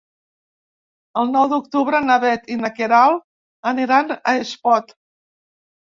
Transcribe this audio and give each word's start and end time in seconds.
El 1.23 1.29
nou 1.35 1.49
d'octubre 1.51 2.01
na 2.07 2.17
Bet 2.25 2.49
i 2.55 2.59
na 2.63 2.73
Queralt 2.79 3.23
aniran 3.73 4.13
a 4.17 4.37
Espot. 4.47 4.91